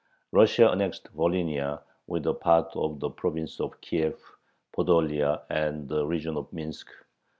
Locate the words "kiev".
3.81-4.19